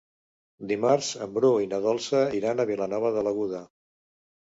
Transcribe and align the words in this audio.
Dimarts 0.69 1.09
en 1.25 1.35
Bru 1.35 1.51
i 1.65 1.69
na 1.73 1.79
Dolça 1.83 2.21
iran 2.39 2.63
a 2.63 2.65
Vilanova 2.71 3.13
de 3.19 3.25
l'Aguda. 3.29 3.61